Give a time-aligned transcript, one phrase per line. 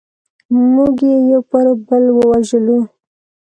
[0.73, 2.79] موږ یې یو پر بل ووژلو.